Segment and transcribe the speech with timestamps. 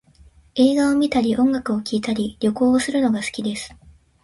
[0.55, 3.75] 映画を観たり音楽を聴いたり、旅行をするのが好きです